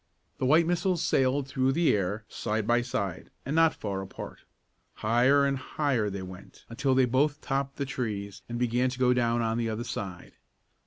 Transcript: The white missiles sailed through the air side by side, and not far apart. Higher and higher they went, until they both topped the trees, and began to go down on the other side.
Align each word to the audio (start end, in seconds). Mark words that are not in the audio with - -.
The 0.39 0.47
white 0.47 0.65
missiles 0.65 0.99
sailed 1.03 1.47
through 1.47 1.73
the 1.73 1.95
air 1.95 2.25
side 2.27 2.65
by 2.65 2.81
side, 2.81 3.29
and 3.45 3.55
not 3.55 3.75
far 3.75 4.01
apart. 4.01 4.39
Higher 4.95 5.45
and 5.45 5.59
higher 5.59 6.09
they 6.09 6.23
went, 6.23 6.65
until 6.69 6.95
they 6.95 7.05
both 7.05 7.39
topped 7.39 7.75
the 7.75 7.85
trees, 7.85 8.41
and 8.49 8.57
began 8.57 8.89
to 8.89 8.97
go 8.97 9.13
down 9.13 9.43
on 9.43 9.59
the 9.59 9.69
other 9.69 9.83
side. 9.83 10.33